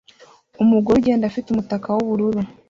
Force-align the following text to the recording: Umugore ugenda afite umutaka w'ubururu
Umugore 0.63 0.95
ugenda 0.97 1.23
afite 1.27 1.47
umutaka 1.49 1.87
w'ubururu 1.95 2.41